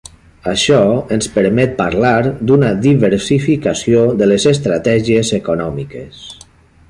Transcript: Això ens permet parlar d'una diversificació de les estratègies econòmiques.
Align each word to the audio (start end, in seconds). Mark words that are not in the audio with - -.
Això 0.51 0.77
ens 1.15 1.27
permet 1.35 1.75
parlar 1.81 2.13
d'una 2.51 2.71
diversificació 2.87 4.01
de 4.23 4.31
les 4.33 4.49
estratègies 4.55 5.33
econòmiques. 5.41 6.25